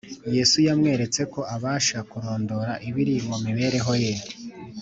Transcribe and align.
Yesu 0.35 0.57
yamweretse 0.67 1.21
ko 1.33 1.41
abasha 1.55 1.97
kurondora 2.09 2.73
ibiri 2.89 3.15
mu 3.27 3.37
mibereho 3.45 3.93
ye 4.03 4.13